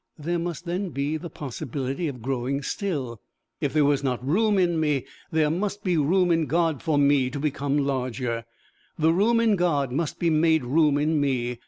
There 0.17 0.39
must 0.39 0.65
then 0.65 0.89
be 0.89 1.15
the 1.17 1.29
possibility 1.29 2.07
of 2.07 2.23
growing 2.23 2.63
still! 2.63 3.21
If 3.59 3.71
there 3.71 3.85
was 3.85 4.03
not 4.03 4.27
room 4.27 4.57
in 4.57 4.79
me, 4.79 5.05
there 5.31 5.51
must 5.51 5.83
be 5.83 5.95
room 5.95 6.31
in 6.31 6.47
God 6.47 6.81
for 6.81 6.97
me 6.97 7.29
to 7.29 7.39
become 7.39 7.77
larger! 7.77 8.45
The 8.97 9.13
room 9.13 9.39
in 9.39 9.55
God 9.55 9.91
must 9.91 10.17
be 10.17 10.31
made 10.31 10.63
room 10.65 10.97
in 10.97 11.21
me! 11.21 11.59